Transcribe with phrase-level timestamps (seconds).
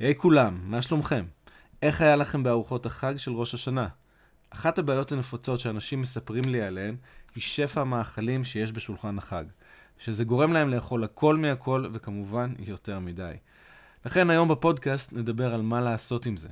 [0.00, 1.24] היי כולם, מה שלומכם?
[1.82, 3.88] איך היה לכם בארוחות החג של ראש השנה?
[4.50, 6.96] אחת הבעיות הנפוצות שאנשים מספרים לי עליהן
[7.34, 9.44] היא שפע המאכלים שיש בשולחן החג,
[9.98, 13.34] שזה גורם להם לאכול הכל מהכל וכמובן יותר מדי.
[14.04, 16.48] לכן היום בפודקאסט נדבר על מה לעשות עם זה.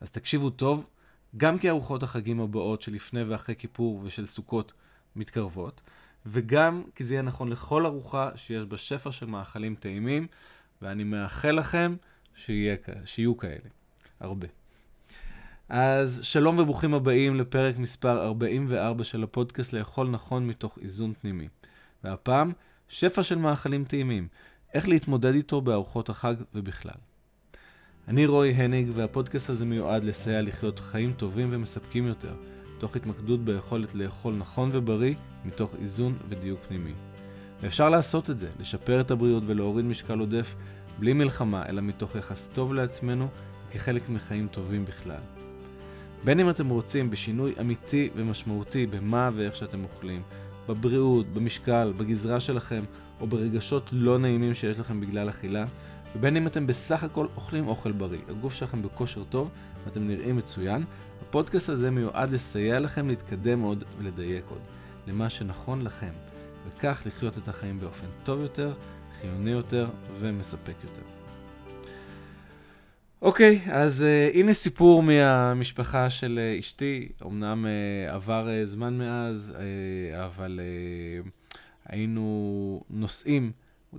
[0.00, 0.86] אז תקשיבו טוב,
[1.36, 4.72] גם כי ארוחות החגים הבאות של לפני ואחרי כיפור ושל סוכות
[5.16, 5.80] מתקרבות,
[6.26, 10.26] וגם כי זה יהיה נכון לכל ארוחה שיש בה שפע של מאכלים טעימים,
[10.82, 11.96] ואני מאחל לכם
[12.34, 13.68] שיהיה, שיהיו כאלה.
[14.20, 14.46] הרבה.
[15.68, 21.48] אז שלום וברוכים הבאים לפרק מספר 44 של הפודקאסט לאכול נכון מתוך איזון פנימי.
[22.04, 22.52] והפעם,
[22.88, 24.28] שפע של מאכלים טעימים,
[24.74, 26.98] איך להתמודד איתו בארוחות החג ובכלל.
[28.08, 32.34] אני רועי הניג, והפודקאסט הזה מיועד לסייע לחיות חיים טובים ומספקים יותר,
[32.78, 36.92] תוך התמקדות ביכולת לאכול נכון ובריא, מתוך איזון ודיוק פנימי.
[37.62, 40.54] ואפשר לעשות את זה, לשפר את הבריאות ולהוריד משקל עודף,
[40.98, 43.28] בלי מלחמה, אלא מתוך יחס טוב לעצמנו,
[43.70, 45.20] כחלק מחיים טובים בכלל.
[46.24, 50.22] בין אם אתם רוצים בשינוי אמיתי ומשמעותי במה ואיך שאתם אוכלים,
[50.68, 52.82] בבריאות, במשקל, בגזרה שלכם,
[53.20, 55.64] או ברגשות לא נעימים שיש לכם בגלל אכילה,
[56.16, 59.50] ובין אם אתם בסך הכל אוכלים אוכל בריא, הגוף שלכם בכושר טוב
[59.84, 60.84] ואתם נראים מצוין,
[61.22, 64.60] הפודקאסט הזה מיועד לסייע לכם להתקדם עוד ולדייק עוד,
[65.06, 66.12] למה שנכון לכם,
[66.68, 68.74] וכך לחיות את החיים באופן טוב יותר,
[69.22, 71.02] חיוני יותר ומספק יותר.
[73.22, 77.08] אוקיי, אז uh, הנה סיפור מהמשפחה של uh, אשתי.
[77.26, 81.28] אמנם uh, עבר uh, זמן מאז, uh, אבל uh,
[81.86, 83.52] היינו נוסעים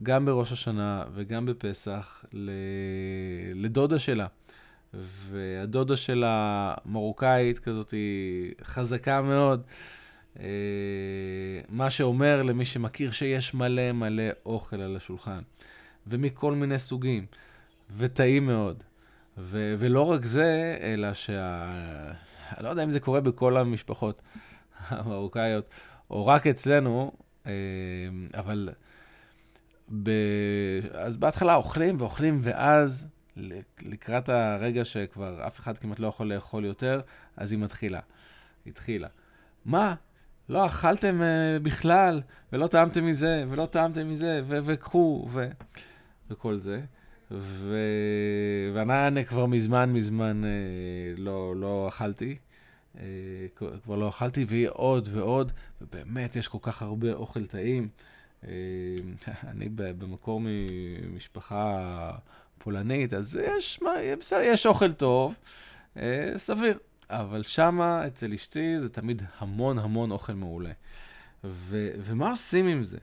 [0.03, 2.51] גם בראש השנה וגם בפסח ל...
[3.55, 4.27] לדודה שלה.
[5.29, 9.61] והדודה שלה מרוקאית כזאת, היא חזקה מאוד.
[9.61, 10.03] Uh,
[11.70, 15.42] מה שאומר למי שמכיר שיש מלא מלא אוכל על השולחן,
[16.08, 17.25] ומכל מיני סוגים,
[17.98, 18.84] וטעים מאוד.
[19.38, 21.72] ו- ולא רק זה, אלא שה...
[22.58, 24.22] אני לא יודע אם זה קורה בכל המשפחות
[24.90, 25.69] המרוקאיות,
[26.09, 27.12] או רק אצלנו,
[27.46, 27.52] אה,
[28.34, 28.69] אבל
[30.03, 30.09] ב...
[30.94, 33.07] אז בהתחלה אוכלים ואוכלים, ואז
[33.81, 37.02] לקראת הרגע שכבר אף אחד כמעט לא יכול לאכול יותר,
[37.38, 38.00] אז היא מתחילה.
[38.68, 39.07] התחילה.
[39.66, 39.96] מה?
[40.50, 42.22] לא אכלתם uh, בכלל,
[42.54, 45.48] ולא טעמתם מזה, ולא טעמתם מזה, וקחו, ו...
[46.30, 46.81] וכל זה.
[47.31, 47.78] ו...
[48.74, 50.50] ואני כבר מזמן מזמן אה,
[51.18, 52.38] לא, לא אכלתי.
[53.00, 53.04] אה,
[53.84, 57.90] כבר לא אכלתי, והיא עוד ועוד, ובאמת יש כל כך הרבה אוכל טעים.
[58.48, 58.52] אה,
[59.44, 62.12] אני במקור ממשפחה
[62.58, 65.34] פולנית, אז יש, מה, בסדר, יש אוכל טוב,
[65.98, 66.78] אה, סביר.
[67.09, 70.72] אבל שמה, אצל אשתי, זה תמיד המון המון אוכל מעולה.
[71.44, 72.97] ו, ומה עושים עם זה?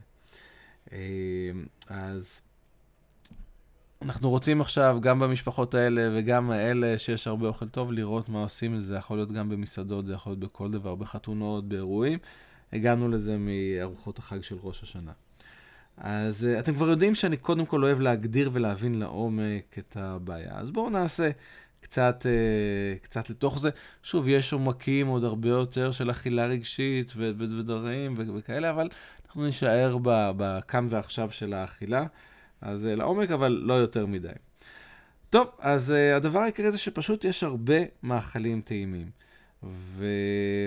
[0.91, 0.97] אה,
[1.89, 2.41] אז
[4.01, 8.79] אנחנו רוצים עכשיו, גם במשפחות האלה וגם האלה שיש הרבה אוכל טוב, לראות מה עושים.
[8.79, 12.19] זה יכול להיות גם במסעדות, זה יכול להיות בכל דבר, בחתונות, באירועים.
[12.73, 15.11] הגענו לזה מארוחות החג של ראש השנה.
[15.97, 20.57] אז uh, אתם כבר יודעים שאני קודם כל אוהב להגדיר ולהבין לעומק את הבעיה.
[20.57, 21.29] אז בואו נעשה
[21.81, 23.69] קצת, uh, קצת לתוך זה.
[24.03, 28.89] שוב, יש עומקים עוד הרבה יותר של אכילה רגשית ודברים וכאלה, אבל
[29.25, 29.97] אנחנו נישאר
[30.37, 32.05] בכאן ועכשיו של האכילה.
[32.61, 34.27] אז uh, לעומק, אבל לא יותר מדי.
[35.29, 39.09] טוב, אז uh, הדבר העיקרי זה שפשוט יש הרבה מאכלים טעימים.
[39.63, 40.05] ו...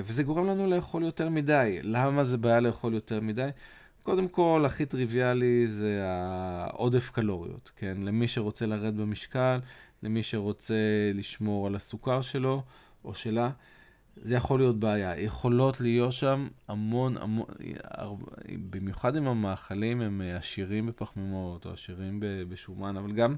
[0.05, 1.79] וזה גורם לנו לאכול יותר מדי.
[1.83, 3.49] למה זה בעיה לאכול יותר מדי?
[4.03, 7.97] קודם כל, הכי טריוויאלי זה העודף קלוריות, כן?
[8.03, 9.59] למי שרוצה לרדת במשקל,
[10.05, 10.75] למי שרוצה
[11.15, 12.63] לשמור על הסוכר שלו
[13.05, 13.51] או שלה,
[14.17, 15.21] זה יכול להיות בעיה.
[15.21, 17.47] יכולות להיות שם המון, המון,
[18.71, 23.37] במיוחד אם המאכלים הם עשירים בפחמימות או עשירים בשומן, אבל גם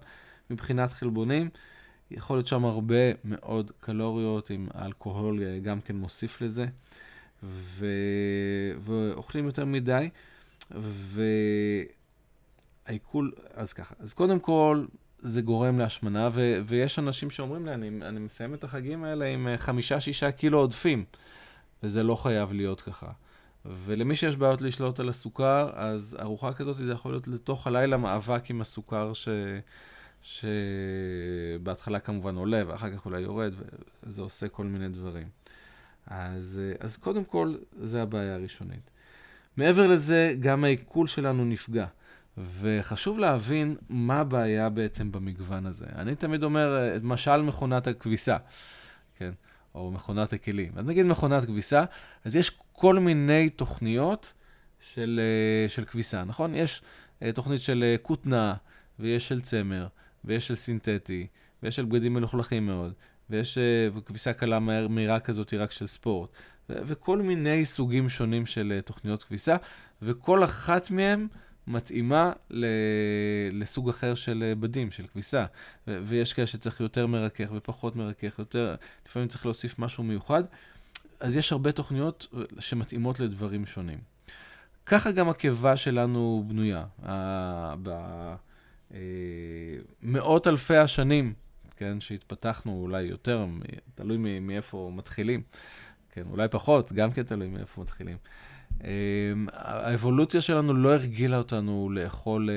[0.50, 1.48] מבחינת חלבונים,
[2.10, 6.66] יכול להיות שם הרבה מאוד קלוריות, עם אלכוהול גם כן מוסיף לזה,
[7.42, 7.86] ו...
[8.80, 10.10] ואוכלים יותר מדי.
[12.86, 14.84] והעיכול, אז ככה, אז קודם כל,
[15.26, 19.48] זה גורם להשמנה, ו- ויש אנשים שאומרים לי, אני, אני מסיים את החגים האלה עם
[19.48, 21.04] אה, חמישה-שישה קילו עודפים,
[21.82, 23.10] וזה לא חייב להיות ככה.
[23.84, 28.50] ולמי שיש בעיות לשלוט על הסוכר, אז ארוחה כזאת זה יכול להיות לתוך הלילה מאבק
[28.50, 29.28] עם הסוכר ש...
[30.22, 33.54] שבהתחלה כמובן עולה ואחר כך אולי יורד,
[34.02, 35.28] וזה עושה כל מיני דברים.
[36.06, 38.90] אז, אה, אז קודם כל, זה הבעיה הראשונית.
[39.56, 41.86] מעבר לזה, גם העיכול שלנו נפגע.
[42.38, 45.86] וחשוב להבין מה הבעיה בעצם במגוון הזה.
[45.94, 48.36] אני תמיד אומר, משל מכונת הכביסה,
[49.18, 49.30] כן?
[49.76, 50.72] או מכונת הכלים.
[50.76, 51.84] אז נגיד מכונת כביסה,
[52.24, 54.32] אז יש כל מיני תוכניות
[54.80, 56.54] של, אה, של כביסה, נכון?
[56.54, 56.82] יש
[57.22, 58.54] אה, תוכנית של אה, כותנה,
[58.98, 59.86] ויש של צמר,
[60.24, 61.26] ויש של סינתטי,
[61.62, 62.92] ויש של בגדים מלוכלכים מאוד,
[63.30, 63.58] ויש
[64.04, 66.30] כביסה קלה מהר, מהירה כזאת רק של ספורט,
[66.70, 69.56] ו- וכל מיני סוגים שונים של תוכניות כביסה,
[70.02, 71.26] וכל אחת מהן
[71.66, 72.66] מתאימה ל-
[73.52, 75.46] לסוג אחר של uh, בדים, של כביסה.
[75.88, 78.74] ו- ויש כאלה שצריך יותר מרכך ופחות מרכך, יותר,
[79.06, 80.44] לפעמים צריך להוסיף משהו מיוחד.
[81.20, 82.26] אז יש הרבה תוכניות
[82.58, 83.98] שמתאימות לדברים שונים.
[84.86, 86.84] ככה גם הקיבה שלנו בנויה.
[90.02, 91.34] במאות אלפי השנים,
[91.76, 93.46] כן, שהתפתחנו, אולי יותר,
[93.94, 95.42] תלוי מאיפה מתחילים,
[96.12, 98.16] כן, אולי פחות, גם כן תלוי מאיפה מתחילים.
[99.52, 102.50] האבולוציה שלנו לא הרגילה אותנו לאכול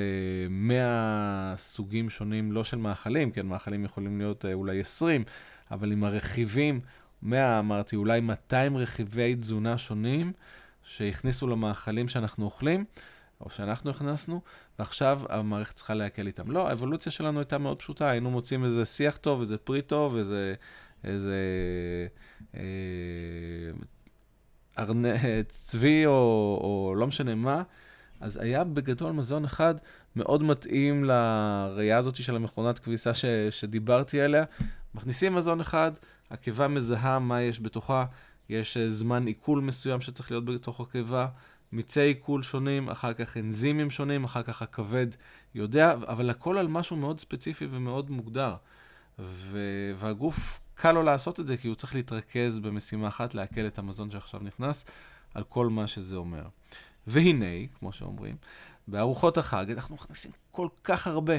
[0.50, 5.24] 100 אה, סוגים שונים, לא של מאכלים, כן, מאכלים יכולים להיות אה, אולי 20,
[5.70, 6.80] אבל עם הרכיבים,
[7.22, 10.32] 100 אמרתי, אולי 200 רכיבי תזונה שונים,
[10.82, 12.84] שהכניסו למאכלים שאנחנו אוכלים,
[13.40, 14.40] או שאנחנו הכנסנו,
[14.78, 16.50] ועכשיו המערכת צריכה להקל איתם.
[16.50, 20.54] לא, האבולוציה שלנו הייתה מאוד פשוטה, היינו מוצאים איזה שיח טוב, איזה פרי טוב, איזה...
[21.04, 21.36] איזה
[22.54, 22.60] אה,
[24.80, 25.14] ארנה,
[25.48, 26.12] צבי או,
[26.62, 27.62] או לא משנה מה,
[28.20, 29.74] אז היה בגדול מזון אחד
[30.16, 34.44] מאוד מתאים לראייה הזאת של המכונת כביסה ש, שדיברתי עליה.
[34.94, 35.92] מכניסים מזון אחד,
[36.30, 38.04] הקיבה מזהה מה יש בתוכה,
[38.48, 41.26] יש אה, זמן עיכול מסוים שצריך להיות בתוך הקיבה,
[41.72, 45.06] מיצי עיכול שונים, אחר כך אנזימים שונים, אחר כך הכבד
[45.54, 48.54] יודע, אבל הכל על משהו מאוד ספציפי ומאוד מוגדר.
[49.18, 53.78] ו- והגוף, קל לו לעשות את זה, כי הוא צריך להתרכז במשימה אחת, לעכל את
[53.78, 54.84] המזון שעכשיו נכנס,
[55.34, 56.42] על כל מה שזה אומר.
[57.06, 58.36] והנה, כמו שאומרים,
[58.88, 61.34] בארוחות החג אנחנו מכניסים כל כך הרבה.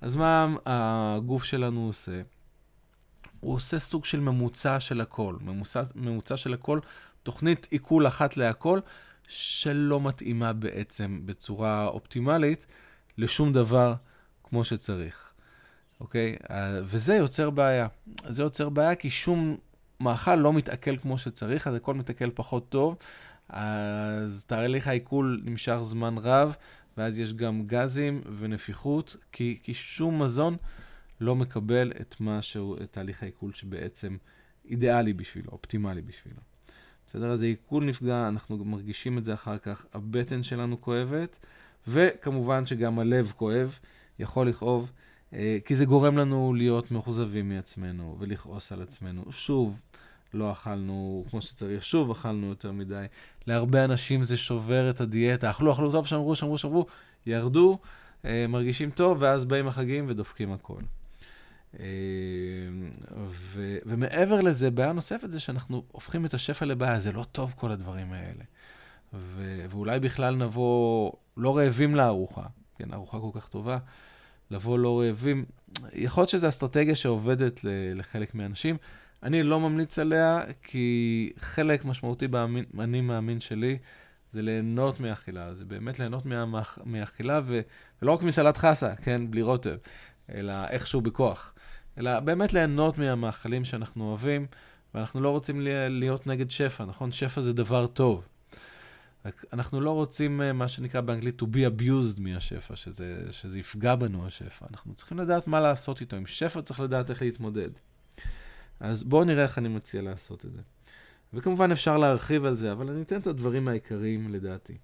[0.00, 2.22] אז מה הגוף שלנו עושה?
[3.40, 5.36] הוא עושה סוג של ממוצע של הכל.
[5.40, 6.80] ממוצע, ממוצע של הכל,
[7.22, 8.80] תוכנית עיכול אחת להכל,
[9.28, 12.66] שלא מתאימה בעצם בצורה אופטימלית
[13.18, 13.94] לשום דבר
[14.44, 15.29] כמו שצריך,
[16.00, 16.36] אוקיי?
[16.84, 17.86] וזה יוצר בעיה.
[18.28, 19.56] זה יוצר בעיה כי שום
[20.00, 22.96] מאכל לא מתעכל כמו שצריך, אז הכל מתעכל פחות טוב.
[23.48, 26.56] אז תהליך העיכול נמשך זמן רב,
[26.96, 30.56] ואז יש גם גזים ונפיחות, כי, כי שום מזון
[31.20, 34.16] לא מקבל את מה שהוא, את תהליך העיכול שבעצם
[34.64, 36.40] אידיאלי בשבילו, אופטימלי בשבילו.
[37.06, 37.30] בסדר?
[37.30, 41.38] אז העיכול נפגע, אנחנו מרגישים את זה אחר כך, הבטן שלנו כואבת,
[41.88, 43.78] וכמובן שגם הלב כואב,
[44.18, 45.09] יכול לכאוב, אה,
[45.64, 49.22] כי זה גורם לנו להיות מאוכזבים מעצמנו ולכעוס על עצמנו.
[49.30, 49.80] שוב,
[50.34, 53.06] לא אכלנו כמו שצריך, שוב אכלנו יותר מדי.
[53.46, 56.86] להרבה אנשים זה שובר את הדיאטה, אכלו, אכלו טוב, שמרו, שמרו, שמרו,
[57.26, 57.78] ירדו,
[58.24, 60.80] אה, מרגישים טוב, ואז באים החגים ודופקים הכל.
[61.80, 61.84] אה,
[63.26, 67.70] ו, ומעבר לזה, בעיה נוספת זה שאנחנו הופכים את השפע לבעיה, זה לא טוב כל
[67.70, 68.44] הדברים האלה.
[69.14, 72.42] ו, ואולי בכלל נבוא לא רעבים לארוחה,
[72.76, 73.78] כן, ארוחה כל כך טובה,
[74.50, 75.44] לבוא לא רעבים.
[75.92, 77.60] יכול להיות שזו אסטרטגיה שעובדת
[77.94, 78.76] לחלק מהאנשים.
[79.22, 82.28] אני לא ממליץ עליה, כי חלק משמעותי
[82.72, 83.78] באני מאמין שלי
[84.30, 86.24] זה ליהנות מאכילה, זה באמת ליהנות
[86.86, 87.40] מאכילה.
[87.46, 89.76] ולא רק מסלט חסה, כן, בלי רוטב,
[90.34, 91.54] אלא איכשהו בכוח.
[91.98, 94.46] אלא באמת ליהנות מהמאכלים שאנחנו אוהבים,
[94.94, 95.60] ואנחנו לא רוצים
[95.90, 97.12] להיות נגד שפע, נכון?
[97.12, 98.28] שפע זה דבר טוב.
[99.52, 104.26] אנחנו לא רוצים, אה, מה שנקרא באנגלית, to be abused מהשפע, שזה, שזה יפגע בנו
[104.26, 104.66] השפע.
[104.70, 106.16] אנחנו צריכים לדעת מה לעשות איתו.
[106.16, 107.70] עם שפע צריך לדעת איך להתמודד.
[108.80, 110.60] אז בואו נראה איך אני מציע לעשות את זה.
[111.32, 114.78] וכמובן אפשר להרחיב על זה, אבל אני אתן את הדברים העיקריים לדעתי.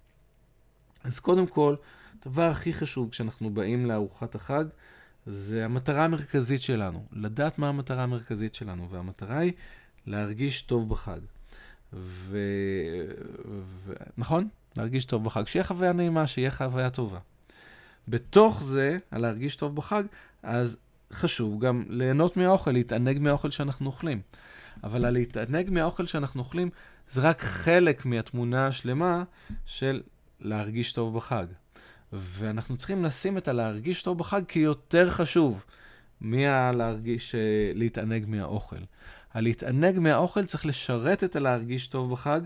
[1.03, 1.75] אז קודם כל,
[2.21, 4.65] הדבר הכי חשוב כשאנחנו באים לארוחת החג,
[5.25, 9.53] זה המטרה המרכזית שלנו, לדעת מה המטרה המרכזית שלנו, והמטרה היא
[10.05, 11.19] להרגיש טוב בחג.
[11.93, 12.37] ו...
[13.85, 13.93] ו...
[14.17, 14.47] נכון?
[14.77, 15.47] להרגיש טוב בחג.
[15.47, 17.19] שיהיה חוויה נעימה, שיהיה חוויה טובה.
[18.07, 20.03] בתוך זה, על להרגיש טוב בחג,
[20.43, 20.77] אז
[21.13, 24.21] חשוב גם ליהנות מהאוכל, להתענג מהאוכל שאנחנו אוכלים.
[24.83, 26.69] אבל הלהתענג מהאוכל שאנחנו אוכלים,
[27.09, 29.23] זה רק חלק מהתמונה השלמה
[29.65, 30.01] של
[30.39, 31.45] להרגיש טוב בחג.
[32.13, 35.63] ואנחנו צריכים לשים את הלהרגיש טוב בחג כיותר חשוב
[36.21, 37.37] מהלהרגיש, uh,
[37.77, 38.79] להתענג מהאוכל.
[39.33, 42.41] הלהתענג מהאוכל צריך לשרת את הלהרגיש טוב בחג.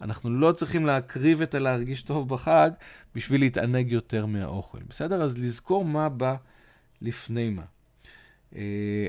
[0.00, 2.70] אנחנו לא צריכים להקריב את הלהרגיש טוב בחג
[3.14, 4.78] בשביל להתענג יותר מהאוכל.
[4.88, 5.22] בסדר?
[5.22, 6.36] אז לזכור מה בא
[7.02, 7.62] לפני מה.
[8.52, 8.56] Uh,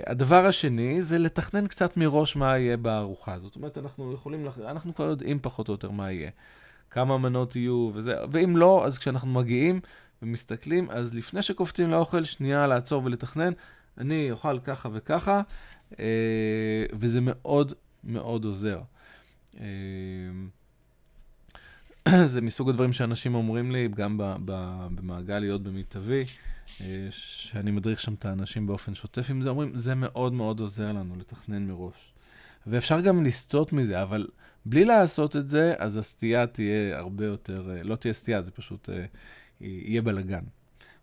[0.08, 3.39] הדבר השני זה לתכנן קצת מראש מה יהיה בארוחה.
[3.39, 4.60] זאת אומרת, אנחנו יכולים, לח...
[4.60, 6.29] אנחנו כבר יודעים פחות או יותר מה יהיה.
[6.89, 9.79] כמה מנות יהיו וזה, ואם לא, אז כשאנחנו מגיעים
[10.22, 13.53] ומסתכלים, אז לפני שקופצים לאוכל, שנייה לעצור ולתכנן,
[13.97, 15.41] אני אוכל ככה וככה,
[15.99, 17.73] אה, וזה מאוד
[18.03, 18.81] מאוד עוזר.
[19.59, 19.65] אה,
[22.25, 24.19] זה מסוג הדברים שאנשים אומרים לי, גם
[24.95, 26.23] במעגל להיות במיטבי,
[26.81, 30.91] אה, שאני מדריך שם את האנשים באופן שוטף עם זה, אומרים, זה מאוד מאוד עוזר
[30.91, 32.13] לנו לתכנן מראש.
[32.67, 34.27] ואפשר גם לסטות מזה, אבל
[34.65, 38.89] בלי לעשות את זה, אז הסטייה תהיה הרבה יותר, לא תהיה סטייה, זה פשוט
[39.61, 40.43] יהיה בלאגן.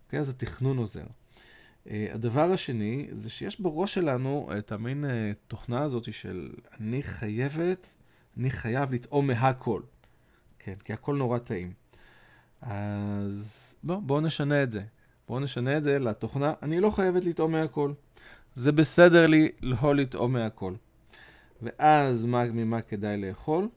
[0.05, 0.19] אוקיי?
[0.19, 1.05] אז התכנון עוזר.
[1.91, 5.05] הדבר השני, זה שיש בראש שלנו את המין
[5.47, 6.49] תוכנה הזאת של
[6.79, 7.93] אני חייבת,
[8.37, 9.81] אני חייב לטעום מהכל.
[10.59, 11.73] כן, כי הכל נורא טעים.
[12.61, 14.81] אז בואו בוא נשנה את זה.
[15.27, 17.93] בואו נשנה את זה לתוכנה, אני לא חייבת לטעום מהכל.
[18.55, 20.73] זה בסדר לי לא לטעום מהכל.
[21.61, 23.67] ואז מה, ממה כדאי לאכול?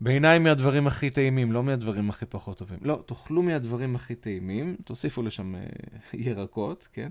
[0.00, 2.78] בעיניי מהדברים הכי טעימים, לא מהדברים הכי פחות טובים.
[2.82, 5.60] לא, תאכלו מהדברים הכי טעימים, תוסיפו לשם אה,
[6.12, 7.10] ירקות, כן?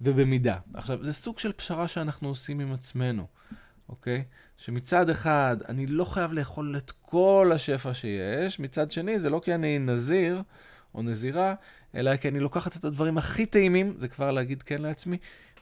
[0.00, 0.58] ובמידה.
[0.74, 3.26] עכשיו, זה סוג של פשרה שאנחנו עושים עם עצמנו.
[3.88, 4.24] אוקיי?
[4.56, 9.54] שמצד אחד, אני לא חייב לאכול את כל השפע שיש, מצד שני, זה לא כי
[9.54, 10.42] אני נזיר
[10.94, 11.54] או נזירה,
[11.94, 15.18] אלא כי אני לוקחת את הדברים הכי טעימים, זה כבר להגיד כן לעצמי,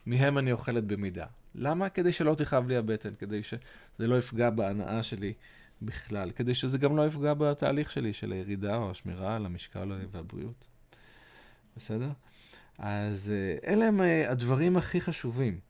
[0.06, 1.26] מהם אני אוכלת במידה.
[1.54, 1.88] למה?
[1.88, 3.58] כדי שלא תכאב לי הבטן, כדי שזה
[3.98, 5.32] לא יפגע בהנאה שלי
[5.82, 10.68] בכלל, כדי שזה גם לא יפגע בתהליך שלי של הירידה או השמירה על המשקל והבריאות.
[11.76, 12.10] בסדר?
[12.78, 15.60] אז אה, אלה הם אה, הדברים הכי חשובים.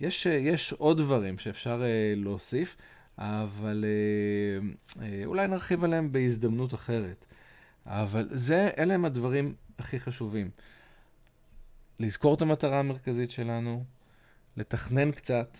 [0.00, 1.82] יש, אה, יש עוד דברים שאפשר
[2.16, 2.76] להוסיף,
[3.18, 3.84] אבל
[5.24, 7.26] אולי נרחיב עליהם בהזדמנות אחרת.
[7.86, 10.50] אבל זה, אלה הם הדברים הכי חשובים.
[12.00, 13.84] לזכור את המטרה המרכזית שלנו,
[14.56, 15.58] לתכנן קצת.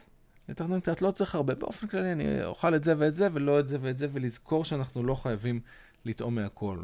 [0.48, 1.54] לתכנן קצת, לא צריך הרבה.
[1.54, 5.02] באופן כללי, אני אוכל את זה ואת זה, ולא את זה ואת זה, ולזכור שאנחנו
[5.02, 5.60] לא חייבים
[6.04, 6.78] לטעום מהכל.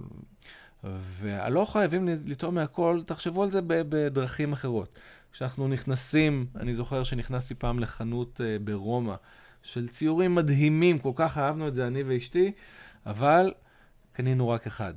[0.85, 4.99] והלא חייבים לטעום מהכל, תחשבו על זה בדרכים אחרות.
[5.33, 9.14] כשאנחנו נכנסים, אני זוכר שנכנסתי פעם לחנות uh, ברומא
[9.62, 12.52] של ציורים מדהימים, כל כך אהבנו את זה, אני ואשתי,
[13.07, 13.52] אבל
[14.12, 14.95] קנינו רק אחד.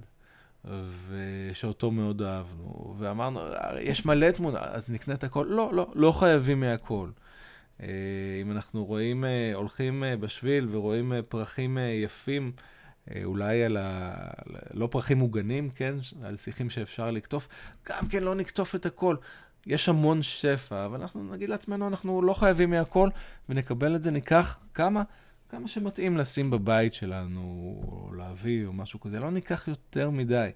[1.08, 3.40] ושאותו מאוד אהבנו, ואמרנו,
[3.80, 5.48] יש מלא תמונה, אז נקנה את הכל.
[5.50, 7.10] לא, לא, לא חייבים מהכל.
[7.80, 7.84] Uh,
[8.42, 12.52] אם אנחנו רואים, uh, הולכים uh, בשביל ורואים פרחים יפים,
[13.24, 14.14] אולי על ה...
[14.74, 15.96] לא פרחים מוגנים, כן?
[16.24, 17.48] על שיחים שאפשר לקטוף,
[17.90, 19.16] גם כן לא נקטוף את הכל.
[19.68, 23.10] יש המון שפע, אבל אנחנו נגיד לעצמנו, אנחנו לא חייבים מהכל,
[23.50, 25.04] ונקבל את זה, ניקח כמה,
[25.50, 27.42] כמה שמתאים לשים בבית שלנו,
[27.88, 29.20] או להביא, או משהו כזה.
[29.20, 30.50] לא ניקח יותר מדי.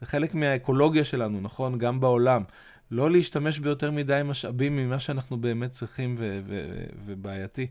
[0.00, 1.78] זה חלק מהאקולוגיה שלנו, נכון?
[1.78, 2.42] גם בעולם.
[2.90, 7.66] לא להשתמש ביותר מדי משאבים ממה שאנחנו באמת צריכים ו- ו- ובעייתי.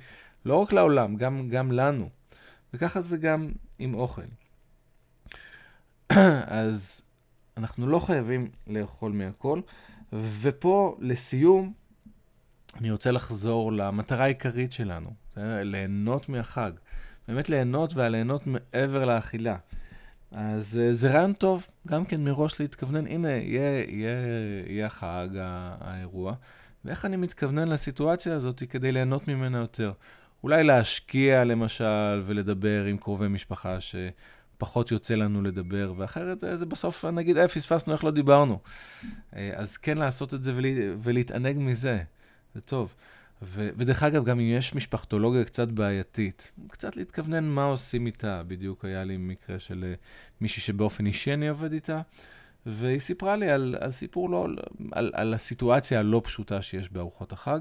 [0.46, 2.10] לא רק לעולם, גם, גם לנו.
[2.74, 4.22] וככה זה גם עם אוכל.
[6.63, 7.01] אז
[7.58, 9.62] אנחנו לא חייבים לאכול מהכל.
[10.13, 11.74] ופה, לסיום,
[12.80, 16.72] אני רוצה לחזור למטרה העיקרית שלנו, ליהנות מהחג.
[17.27, 19.58] באמת ליהנות והליהנות מעבר לאכילה.
[20.31, 24.17] אז אה, זה רעיון טוב, גם כן מראש להתכוונן, הנה, יהיה, יהיה,
[24.67, 25.27] יהיה החג,
[25.79, 26.33] האירוע,
[26.85, 29.91] ואיך אני מתכוונן לסיטואציה הזאת כדי ליהנות ממנה יותר.
[30.43, 33.95] אולי להשקיע, למשל, ולדבר עם קרובי משפחה ש...
[34.61, 38.59] פחות יוצא לנו לדבר, ואחרת אה, זה בסוף נגיד, אה, פספסנו, איך לא דיברנו.
[39.35, 40.69] אה, אז כן לעשות את זה ולה,
[41.03, 42.03] ולהתענג מזה,
[42.55, 42.93] זה טוב.
[43.41, 48.43] ו, ודרך אגב, גם אם יש משפחתולוגיה קצת בעייתית, קצת להתכוונן מה עושים איתה.
[48.48, 49.93] בדיוק היה לי מקרה של אה,
[50.41, 52.01] מישהי שבאופן אישי אני עובד איתה,
[52.65, 54.48] והיא סיפרה לי על, על סיפור לא,
[54.91, 57.60] על, על הסיטואציה הלא פשוטה שיש בארוחות החג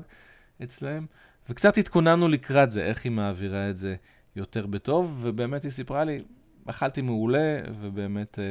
[0.62, 1.06] אצלהם,
[1.48, 3.96] וקצת התכוננו לקראת זה, איך היא מעבירה את זה
[4.36, 6.22] יותר בטוב, ובאמת היא סיפרה לי,
[6.66, 8.44] אכלתי מעולה, ובאמת אה,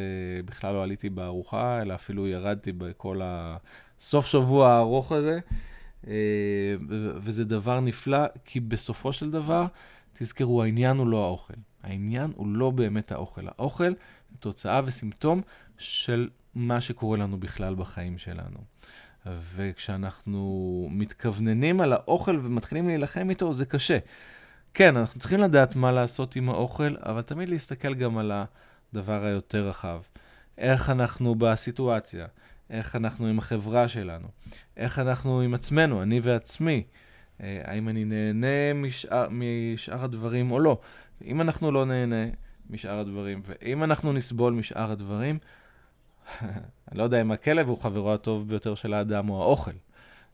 [0.46, 5.40] בכלל לא עליתי בארוחה, אלא אפילו ירדתי בכל הסוף שבוע הארוך הזה.
[6.08, 6.14] אה,
[7.16, 9.66] וזה דבר נפלא, כי בסופו של דבר,
[10.14, 11.54] תזכרו, העניין הוא לא האוכל.
[11.84, 13.48] העניין הוא לא באמת האוכל.
[13.48, 13.92] האוכל
[14.32, 15.42] זה תוצאה וסימפטום
[15.78, 18.60] של מה שקורה לנו בכלל בחיים שלנו.
[19.26, 23.98] וכשאנחנו מתכווננים על האוכל ומתחילים להילחם איתו, זה קשה.
[24.74, 28.32] כן, אנחנו צריכים לדעת מה לעשות עם האוכל, אבל תמיד להסתכל גם על
[28.94, 30.02] הדבר היותר רחב.
[30.58, 32.28] איך אנחנו בסיטואציה,
[32.70, 34.28] איך אנחנו עם החברה שלנו,
[34.78, 36.84] איך אנחנו עם עצמנו, אני ועצמי.
[37.44, 40.80] אה, האם אני נהנה משאר, משאר הדברים או לא.
[41.26, 42.26] אם אנחנו לא נהנה
[42.70, 45.40] משאר הדברים, ואם אנחנו נסבול משאר הדברים,
[46.42, 49.72] אני לא יודע אם הכלב הוא חברו הטוב ביותר של האדם או האוכל.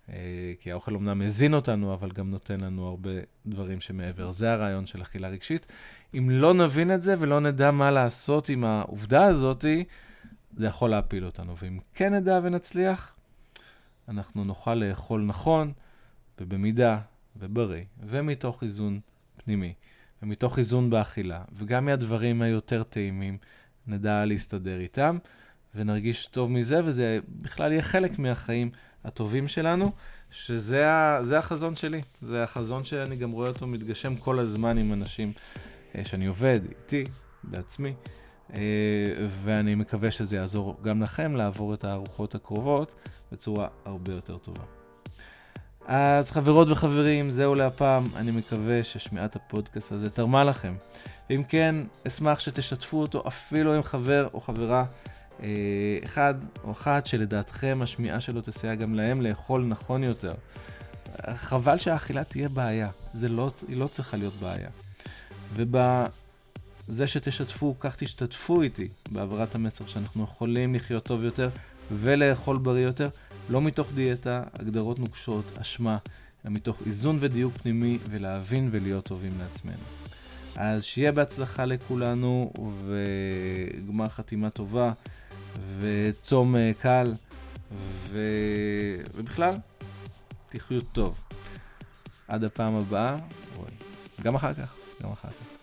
[0.09, 3.09] אה, כי האוכל אמנם מזין אותנו, אבל גם נותן לנו הרבה
[3.45, 4.31] דברים שמעבר.
[4.31, 5.67] זה הרעיון של אכילה רגשית.
[6.17, 9.65] אם לא נבין את זה ולא נדע מה לעשות עם העובדה הזאת,
[10.57, 11.55] זה יכול להפיל אותנו.
[11.61, 13.15] ואם כן נדע ונצליח,
[14.09, 15.73] אנחנו נוכל לאכול נכון
[16.39, 16.99] ובמידה
[17.39, 18.99] ובריא, ומתוך איזון
[19.43, 19.73] פנימי,
[20.23, 23.37] ומתוך איזון באכילה, וגם מהדברים היותר טעימים,
[23.87, 25.17] נדע להסתדר איתם,
[25.75, 28.71] ונרגיש טוב מזה, וזה בכלל יהיה חלק מהחיים
[29.03, 29.91] הטובים שלנו,
[30.31, 32.01] שזה ה, החזון שלי.
[32.21, 35.33] זה החזון שאני גם רואה אותו מתגשם כל הזמן עם אנשים
[35.95, 37.03] אה, שאני עובד, איתי,
[37.43, 37.93] בעצמי,
[39.43, 42.93] ואני מקווה שזה יעזור גם לכם לעבור את הארוחות הקרובות
[43.31, 44.63] בצורה הרבה יותר טובה.
[45.87, 48.03] אז חברות וחברים, זהו להפעם.
[48.15, 50.75] אני מקווה ששמיעת הפודקאסט הזה תרמה לכם.
[51.29, 51.75] ואם כן,
[52.07, 54.85] אשמח שתשתפו אותו אפילו עם חבר או חברה
[55.43, 55.47] אה,
[56.03, 56.33] אחד
[56.63, 60.33] או אחת שלדעתכם השמיעה שלו תסייע גם להם לאכול נכון יותר.
[61.35, 64.69] חבל שהאכילה תהיה בעיה, זה לא, היא לא צריכה להיות בעיה.
[66.89, 71.49] ובזה שתשתפו, כך תשתתפו איתי בהעברת המסר שאנחנו יכולים לחיות טוב יותר
[71.91, 73.09] ולאכול בריא יותר.
[73.49, 75.97] לא מתוך דיאטה, הגדרות נוקשות, אשמה,
[76.45, 79.83] אלא מתוך איזון ודיוק פנימי ולהבין ולהיות טובים לעצמנו.
[80.55, 82.51] אז שיהיה בהצלחה לכולנו
[82.81, 84.91] וגמר חתימה טובה
[85.79, 87.13] וצום אה, קל
[88.11, 88.19] ו...
[89.15, 89.55] ובכלל,
[90.49, 91.19] תחיו טוב.
[92.27, 93.17] עד הפעם הבאה,
[94.21, 95.54] גם אחר כך, גם אחר כך.